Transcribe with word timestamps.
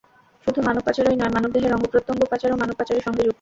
শুধু 0.47 0.59
মানব 0.61 0.81
পাচারই 0.87 1.17
নয়, 1.19 1.33
মানবদেহের 1.35 1.75
অঙ্গপ্রত্যঙ্গ 1.75 2.21
পাচারও 2.31 2.59
মানব 2.61 2.75
পাচারের 2.79 3.05
সঙ্গে 3.07 3.19
যুক্ত। 3.19 3.29